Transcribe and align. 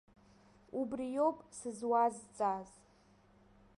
Убриоуп 0.79 1.37
сызуазҵааз. 1.57 2.71